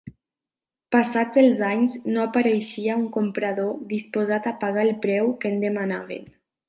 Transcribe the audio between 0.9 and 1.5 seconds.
Passats